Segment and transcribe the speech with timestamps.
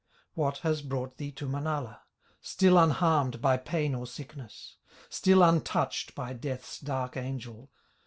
[0.33, 2.01] What has brought thee to Manala,
[2.41, 4.77] Still unharmed by pain or sickness,
[5.09, 7.69] Still untouched by Death's dark angels?"